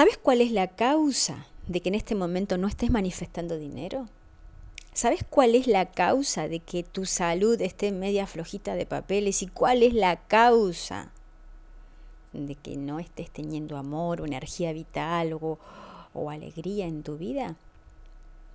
[0.00, 4.08] ¿Sabes cuál es la causa de que en este momento no estés manifestando dinero?
[4.94, 9.42] ¿Sabes cuál es la causa de que tu salud esté media flojita de papeles?
[9.42, 11.12] ¿Y cuál es la causa
[12.32, 15.58] de que no estés teniendo amor o energía vital o,
[16.14, 17.56] o alegría en tu vida?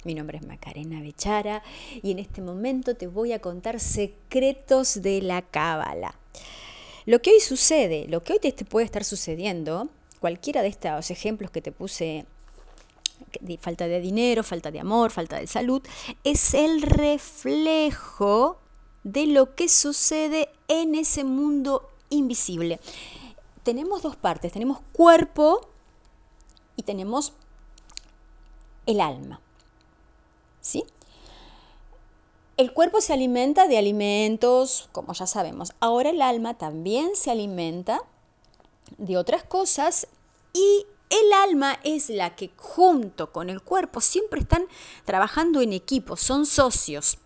[0.04, 1.62] Mi nombre es Macarena Bechara
[2.02, 6.16] y en este momento te voy a contar secretos de la cábala.
[7.06, 9.92] Lo que hoy sucede, lo que hoy te puede estar sucediendo,
[10.26, 12.26] cualquiera de estos ejemplos que te puse
[13.60, 15.84] falta de dinero, falta de amor, falta de salud,
[16.24, 18.58] es el reflejo
[19.04, 22.80] de lo que sucede en ese mundo invisible.
[23.62, 25.70] Tenemos dos partes, tenemos cuerpo
[26.76, 27.32] y tenemos
[28.88, 29.40] el alma.
[30.60, 30.86] ¿Sí?
[32.58, 35.74] El cuerpo se alimenta de alimentos, como ya sabemos.
[35.80, 38.02] Ahora el alma también se alimenta
[38.98, 40.08] de otras cosas
[40.56, 44.66] y el alma es la que junto con el cuerpo siempre están
[45.04, 47.18] trabajando en equipo, son socios.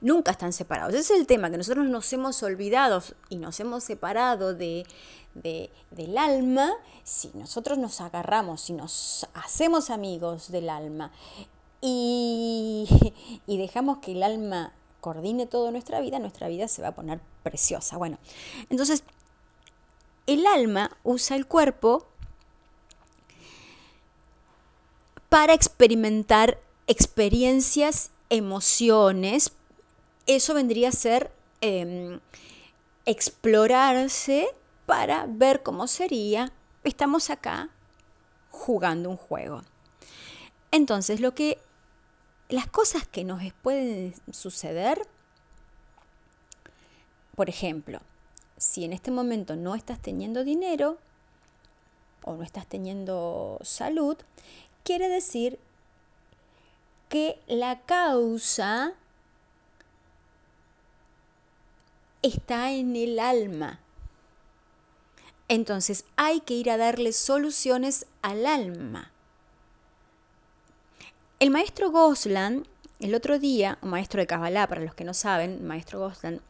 [0.00, 0.94] Nunca están separados.
[0.94, 4.86] Ese es el tema, que nosotros nos hemos olvidado y nos hemos separado de,
[5.34, 6.72] del alma
[7.04, 11.12] si nosotros nos agarramos, si nos hacemos amigos del alma
[11.82, 12.88] y,
[13.46, 17.20] y dejamos que el alma coordine toda nuestra vida, nuestra vida se va a poner
[17.42, 17.98] preciosa.
[17.98, 18.18] Bueno,
[18.70, 19.04] entonces
[20.26, 22.06] el alma usa el cuerpo
[25.28, 29.52] para experimentar experiencias, emociones.
[30.26, 32.20] Eso vendría a ser em,
[33.04, 34.48] explorarse
[34.86, 36.52] para ver cómo sería.
[36.84, 37.68] Estamos acá
[38.50, 39.62] jugando un juego.
[40.70, 41.58] Entonces, lo que
[42.48, 45.06] las cosas que nos pueden suceder,
[47.34, 48.00] por ejemplo,
[48.56, 50.98] si en este momento no estás teniendo dinero
[52.24, 54.16] o no estás teniendo salud,
[54.82, 55.58] quiere decir
[57.08, 58.94] que la causa
[62.22, 63.78] está en el alma.
[65.48, 69.12] Entonces hay que ir a darle soluciones al alma.
[71.38, 72.66] El maestro Goslan,
[72.98, 76.40] el otro día, un maestro de Kabbalah, para los que no saben, maestro Goslan,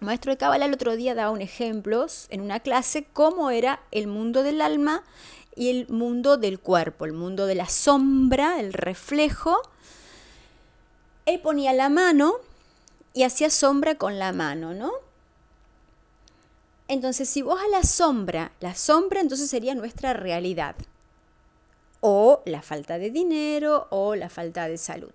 [0.00, 4.06] maestro de Kabbalah el otro día daba un ejemplo en una clase cómo era el
[4.06, 5.02] mundo del alma
[5.56, 9.60] y el mundo del cuerpo, el mundo de la sombra, el reflejo.
[11.26, 12.34] Él ponía la mano
[13.12, 14.92] y hacía sombra con la mano, ¿no?
[16.86, 20.74] Entonces, si vos a la sombra, la sombra entonces sería nuestra realidad,
[22.00, 25.10] o la falta de dinero, o la falta de salud.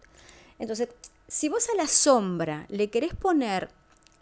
[0.59, 0.89] Entonces,
[1.27, 3.69] si vos a la sombra le querés poner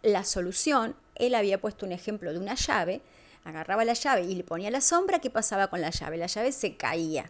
[0.03, 3.01] la solución, él había puesto un ejemplo de una llave,
[3.43, 6.17] agarraba la llave y le ponía la sombra, ¿qué pasaba con la llave?
[6.17, 7.29] La llave se caía.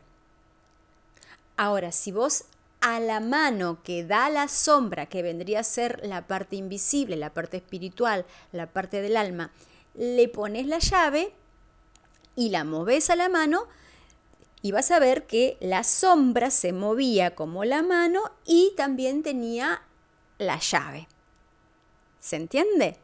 [1.57, 2.45] Ahora, si vos
[2.81, 7.33] a la mano que da la sombra, que vendría a ser la parte invisible, la
[7.33, 9.51] parte espiritual, la parte del alma,
[9.93, 11.33] le pones la llave
[12.35, 13.67] y la moves a la mano,
[14.63, 19.81] y vas a ver que la sombra se movía como la mano y también tenía
[20.37, 21.07] la llave.
[22.21, 22.95] ¿Se entiende?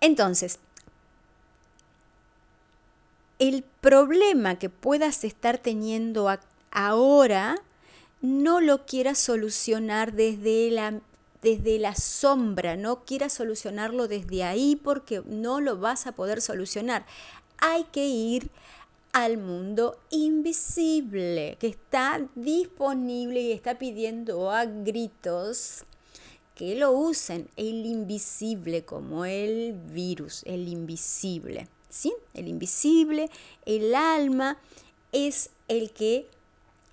[0.00, 0.60] Entonces,
[3.38, 6.32] el problema que puedas estar teniendo
[6.70, 7.56] ahora
[8.22, 11.00] no lo quieras solucionar desde la,
[11.42, 17.04] desde la sombra, no quieras solucionarlo desde ahí porque no lo vas a poder solucionar.
[17.58, 18.50] Hay que ir
[19.12, 25.85] al mundo invisible que está disponible y está pidiendo a gritos
[26.56, 31.68] que lo usen, el invisible como el virus, el invisible.
[31.90, 32.14] ¿sí?
[32.34, 33.30] El invisible,
[33.66, 34.58] el alma,
[35.12, 36.28] es el que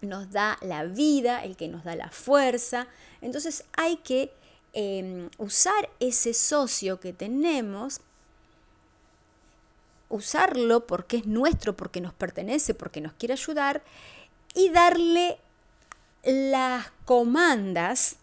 [0.01, 2.87] nos da la vida, el que nos da la fuerza.
[3.21, 4.31] Entonces hay que
[4.73, 8.01] em, usar ese socio que tenemos,
[10.09, 13.81] usarlo porque es nuestro, porque nos pertenece, porque nos quiere ayudar
[14.53, 15.37] y darle
[16.23, 18.17] las comandas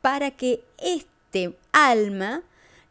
[0.00, 2.42] para que este alma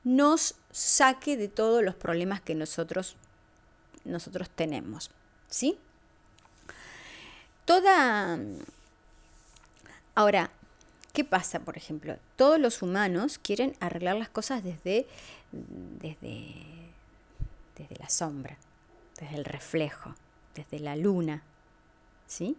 [0.03, 3.15] nos saque de todos los problemas que nosotros,
[4.05, 5.11] nosotros tenemos.
[5.49, 5.77] ¿Sí?
[7.65, 8.39] Toda...
[10.15, 10.49] Ahora,
[11.13, 12.17] ¿qué pasa, por ejemplo?
[12.35, 15.07] Todos los humanos quieren arreglar las cosas desde,
[15.51, 16.53] desde,
[17.77, 18.57] desde la sombra,
[19.19, 20.15] desde el reflejo,
[20.55, 21.41] desde la luna.
[22.27, 22.55] ¿Sí?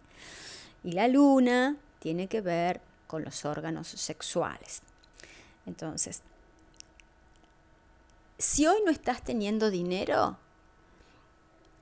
[0.83, 4.83] Y la luna tiene que ver con los órganos sexuales.
[5.65, 6.21] Entonces,
[8.37, 10.37] si hoy no estás teniendo dinero,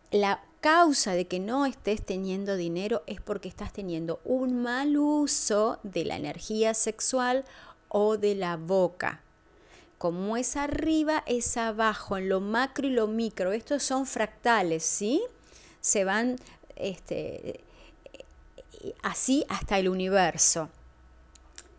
[0.10, 5.80] la causa de que no estés teniendo dinero es porque estás teniendo un mal uso
[5.84, 7.44] de la energía sexual
[7.90, 9.22] o de la boca.
[9.98, 13.52] Como es arriba, es abajo, en lo macro y lo micro.
[13.52, 15.22] Estos son fractales, ¿sí?
[15.82, 16.38] Se van
[16.78, 17.60] este,
[19.04, 20.70] así hasta el universo.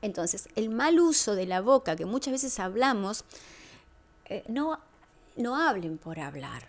[0.03, 3.25] Entonces, el mal uso de la boca, que muchas veces hablamos,
[4.27, 4.79] eh, no,
[5.37, 6.69] no hablen por hablar.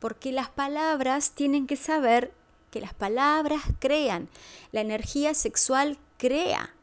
[0.00, 2.32] Porque las palabras tienen que saber
[2.70, 4.28] que las palabras crean.
[4.72, 6.74] La energía sexual crea.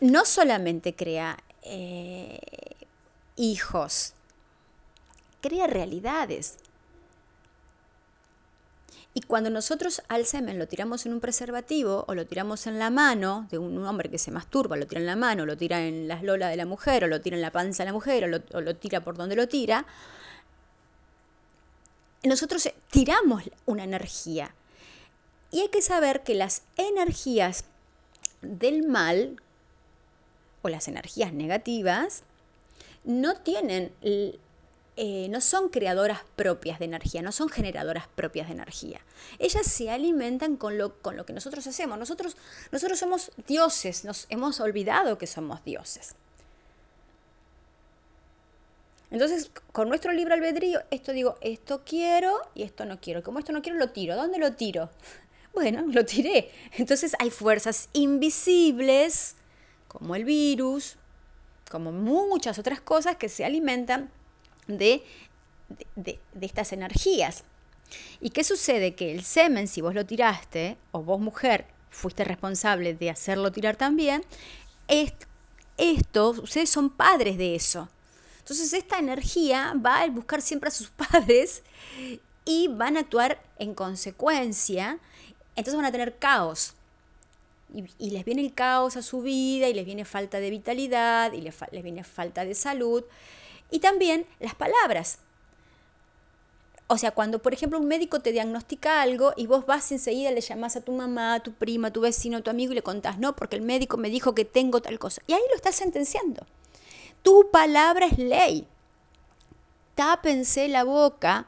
[0.00, 2.40] No solamente crea eh,
[3.36, 4.14] hijos,
[5.40, 6.58] crea realidades.
[9.14, 12.88] Y cuando nosotros al semen lo tiramos en un preservativo o lo tiramos en la
[12.88, 16.08] mano de un hombre que se masturba, lo tira en la mano, lo tira en
[16.08, 18.28] las lolas de la mujer, o lo tira en la panza de la mujer, o
[18.28, 19.84] lo, o lo tira por donde lo tira,
[22.22, 24.54] nosotros tiramos una energía.
[25.50, 27.64] Y hay que saber que las energías
[28.40, 29.36] del mal
[30.62, 32.22] o las energías negativas
[33.04, 33.92] no tienen
[34.96, 39.00] eh, no son creadoras propias de energía, no son generadoras propias de energía.
[39.38, 41.98] Ellas se alimentan con lo, con lo que nosotros hacemos.
[41.98, 42.36] Nosotros,
[42.70, 46.14] nosotros somos dioses, nos hemos olvidado que somos dioses.
[49.10, 53.22] Entonces, con nuestro libro albedrío, esto digo, esto quiero y esto no quiero.
[53.22, 54.16] Como esto no quiero, lo tiro.
[54.16, 54.90] ¿Dónde lo tiro?
[55.54, 56.50] Bueno, lo tiré.
[56.78, 59.36] Entonces hay fuerzas invisibles,
[59.86, 60.96] como el virus,
[61.70, 64.10] como muchas otras cosas que se alimentan
[64.66, 65.04] de,
[65.96, 67.44] de, estas energías.
[68.20, 68.94] ¿Y qué sucede?
[68.94, 73.76] Que el semen, si vos lo tiraste, o vos mujer fuiste responsable de hacerlo tirar
[73.76, 74.24] también,
[75.76, 77.88] esto, ustedes son padres de eso.
[78.38, 81.62] Entonces esta energía va a buscar siempre a sus padres
[82.44, 84.98] y van a actuar en consecuencia.
[85.54, 86.74] Entonces van a tener caos.
[87.98, 91.40] Y, les viene el caos a su vida y les viene falta de vitalidad y
[91.40, 93.02] les, les viene falta de salud.
[93.72, 95.18] Y también las palabras.
[96.86, 100.42] O sea, cuando por ejemplo un médico te diagnostica algo y vos vas enseguida, le
[100.42, 102.82] llamas a tu mamá, a tu prima, a tu vecino, a tu amigo y le
[102.82, 105.22] contás, no, porque el médico me dijo que tengo tal cosa.
[105.26, 106.46] Y ahí lo estás sentenciando.
[107.22, 108.68] Tu palabra es ley.
[109.94, 111.46] Tápense la boca,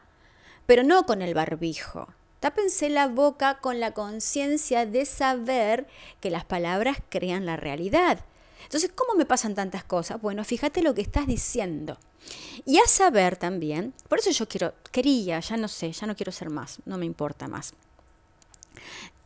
[0.65, 2.09] pero no con el barbijo.
[2.41, 5.87] Tápense la boca con la conciencia de saber
[6.21, 8.25] que las palabras crean la realidad.
[8.65, 10.21] Entonces, ¿cómo me pasan tantas cosas?
[10.21, 11.99] Bueno, fíjate lo que estás diciendo.
[12.65, 16.33] Y a saber también, por eso yo quiero, quería, ya no sé, ya no quiero
[16.33, 17.75] ser más, no me importa más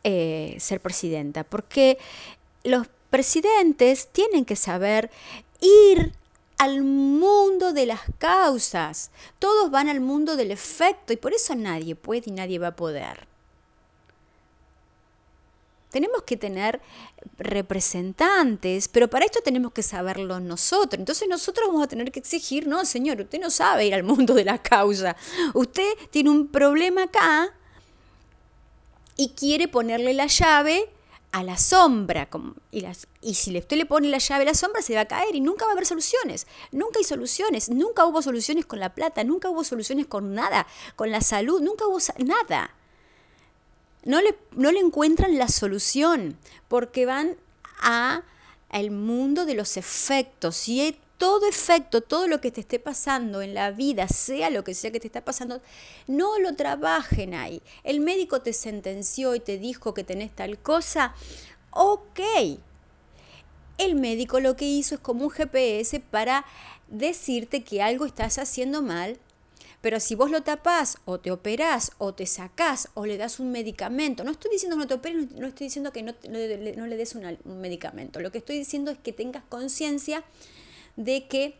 [0.03, 1.97] eh, ser presidenta, porque
[2.63, 5.09] los presidentes tienen que saber
[5.61, 6.13] ir
[6.57, 9.11] al mundo de las causas.
[9.39, 12.75] Todos van al mundo del efecto y por eso nadie puede y nadie va a
[12.75, 13.28] poder.
[15.89, 16.81] Tenemos que tener
[17.37, 20.99] representantes, pero para esto tenemos que saberlo nosotros.
[20.99, 24.33] Entonces nosotros vamos a tener que exigir, no, señor, usted no sabe ir al mundo
[24.35, 25.15] de la causa.
[25.53, 27.53] Usted tiene un problema acá
[29.17, 30.89] y quiere ponerle la llave
[31.31, 32.29] a la sombra.
[32.71, 32.85] Y,
[33.21, 35.41] y, si usted le pone la llave a la sombra, se va a caer y
[35.41, 36.45] nunca va a haber soluciones.
[36.71, 37.69] Nunca hay soluciones.
[37.69, 41.87] Nunca hubo soluciones con la plata, nunca hubo soluciones con nada, con la salud, nunca
[41.87, 42.75] hubo nada
[44.03, 46.37] no le, no le encuentran la solución
[46.67, 47.35] porque van
[47.81, 48.23] a
[48.71, 50.67] el mundo de los efectos.
[50.67, 54.73] Y todo efecto, todo lo que te esté pasando en la vida, sea lo que
[54.73, 55.61] sea que te está pasando,
[56.07, 57.61] no lo trabajen ahí.
[57.83, 61.13] El médico te sentenció y te dijo que tenés tal cosa,
[61.71, 62.19] ok.
[63.77, 66.45] El médico lo que hizo es como un GPS para
[66.87, 69.19] decirte que algo estás haciendo mal
[69.81, 73.51] pero si vos lo tapás o te operás o te sacás o le das un
[73.51, 76.13] medicamento, no estoy diciendo que no te operes, no estoy diciendo que no,
[76.87, 80.23] le des un medicamento, lo que estoy diciendo es que tengas conciencia
[80.97, 81.55] de que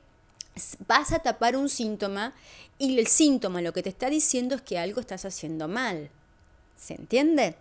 [0.88, 2.34] vas a tapar un síntoma
[2.78, 6.10] y el síntoma lo que te está diciendo es que algo estás haciendo mal.
[6.78, 7.56] ¿Se entiende?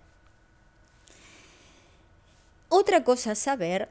[2.69, 3.88] Otra cosa a saber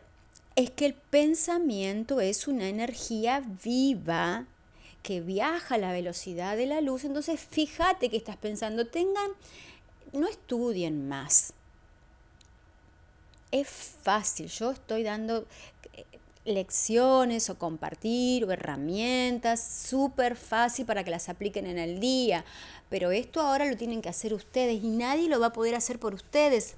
[0.55, 4.45] es que el pensamiento es una energía viva
[5.07, 9.31] que viaja a la velocidad de la luz, entonces fíjate que estás pensando, tengan,
[10.11, 11.53] no estudien más.
[13.49, 13.69] Es
[14.01, 15.45] fácil, yo estoy dando
[15.93, 16.03] eh,
[16.43, 22.43] lecciones o compartir o herramientas súper fácil para que las apliquen en el día,
[22.89, 25.99] pero esto ahora lo tienen que hacer ustedes y nadie lo va a poder hacer
[25.99, 26.75] por ustedes.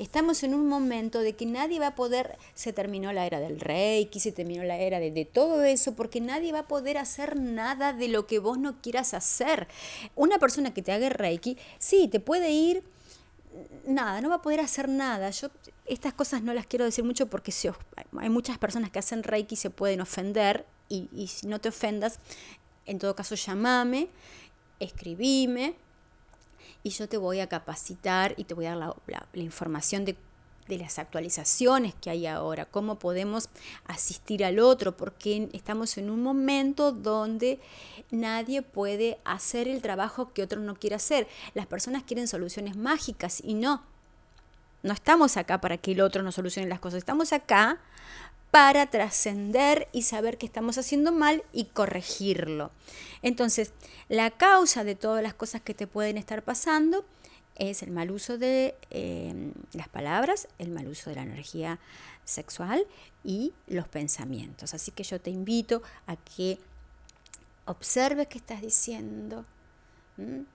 [0.00, 3.60] Estamos en un momento de que nadie va a poder, se terminó la era del
[3.60, 7.92] reiki, se terminó la era de, todo eso, porque nadie va a poder hacer nada
[7.92, 9.68] de lo que vos no quieras hacer.
[10.16, 12.82] Una persona que te haga reiki, sí, te puede ir
[13.84, 15.28] nada, no va a poder hacer nada.
[15.28, 15.50] Yo
[15.84, 17.52] estas cosas no las quiero decir mucho porque
[18.18, 21.68] hay muchas personas que hacen reiki y se pueden ofender y, y si no te
[21.68, 22.20] ofendas,
[22.86, 24.08] en todo caso llamame,
[24.78, 25.74] escribime
[26.82, 30.16] y yo te voy a capacitar y te voy a dar la, la, información de,
[30.68, 33.48] de, las actualizaciones que hay ahora, cómo podemos
[33.86, 37.60] asistir al otro, porque estamos en un momento donde
[38.10, 41.28] nadie puede hacer el trabajo que otro no quiere hacer.
[41.54, 43.82] Las personas quieren soluciones mágicas y no.
[44.82, 47.78] No estamos acá para que el otro nos solucione las cosas, estamos acá
[48.50, 52.70] para trascender y saber que estamos haciendo mal y corregirlo.
[53.22, 53.72] Entonces,
[54.08, 57.04] la causa de todas las cosas que te pueden estar pasando
[57.56, 61.78] es el mal uso de eh, las palabras, el mal uso de la energía
[62.24, 62.86] sexual
[63.22, 64.74] y los pensamientos.
[64.74, 66.58] Así que yo te invito a que
[67.66, 69.44] observes qué estás diciendo.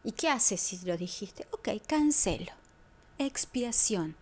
[0.04, 1.48] ¿Y qué haces si lo dijiste?
[1.52, 2.52] Ok, cancelo.
[3.18, 4.16] Expiación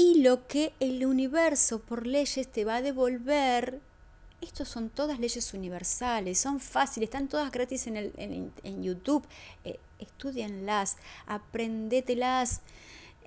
[0.00, 3.80] y lo que el universo por leyes te va a devolver,
[4.40, 9.26] estos son todas leyes universales, son fáciles, están todas gratis en, el, en, YouTube,
[9.64, 12.62] eh, estudianlas, aprendételas.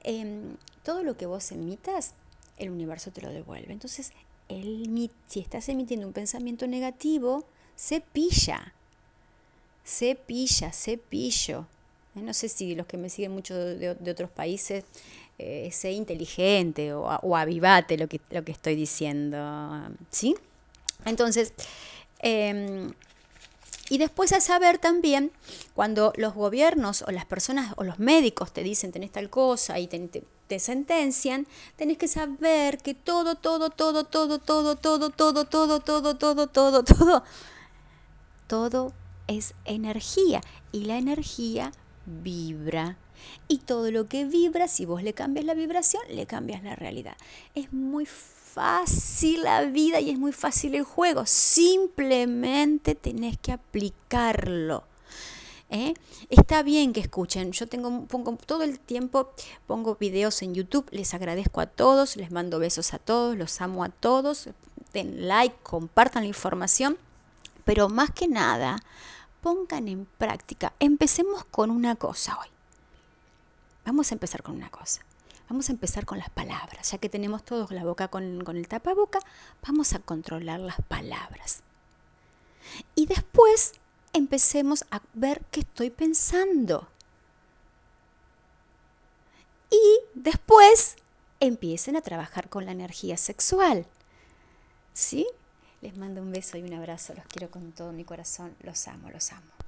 [0.03, 0.41] Eh,
[0.81, 2.15] todo lo que vos emitas,
[2.57, 3.71] el universo te lo devuelve.
[3.71, 4.11] Entonces,
[4.49, 8.73] el, si estás emitiendo un pensamiento negativo, se pilla,
[9.83, 11.67] se pilla, se pillo.
[12.15, 14.85] Eh, no sé si los que me siguen mucho de, de otros países
[15.39, 19.37] eh, sé inteligente o, o, avivate lo que, lo que estoy diciendo,
[20.11, 20.35] ¿sí?
[21.05, 21.53] Entonces,
[22.19, 22.91] eh,
[23.89, 25.31] y después a saber también,
[25.75, 29.87] cuando los gobiernos o las personas o los médicos te dicen tenés tal cosa y
[29.87, 35.45] te, te, te sentencian, tenés que saber que todo, todo, todo, todo, todo, todo, todo,
[35.45, 37.23] todo, todo, todo, todo, todo,
[38.47, 38.93] todo
[39.27, 41.71] es energía y la energía
[42.05, 42.97] vibra.
[43.47, 47.15] Y todo lo que vibra, si vos le cambias la vibración, le cambias la realidad.
[47.55, 51.25] Es muy fácil la vida y es muy fácil el juego.
[51.25, 54.83] Simplemente tenés que aplicarlo.
[55.69, 55.95] ¿Eh?
[56.29, 57.51] Está bien que escuchen.
[57.51, 59.31] Yo tengo, pongo todo el tiempo,
[59.65, 60.87] pongo videos en YouTube.
[60.91, 64.49] Les agradezco a todos, les mando besos a todos, los amo a todos.
[64.93, 66.95] Den like, compartan la información.
[67.65, 68.77] Pero más que nada,
[69.41, 70.73] pongan en práctica.
[70.79, 72.52] Empecemos con una cosa hoy.
[73.85, 75.01] Vamos a empezar con una cosa.
[75.49, 76.91] Vamos a empezar con las palabras.
[76.91, 79.19] Ya que tenemos todos la boca con, el tapaboca,
[79.61, 81.61] vamos a controlar las palabras.
[82.95, 83.73] Y después
[84.13, 86.87] empecemos a ver qué estoy pensando.
[89.69, 90.95] Y después
[91.39, 93.85] empiecen a trabajar con la energía sexual.
[94.93, 95.27] ¿Sí?
[95.81, 97.13] Les mando un beso y un abrazo.
[97.15, 98.55] Los quiero con todo mi corazón.
[98.61, 99.52] Los amo, los amo.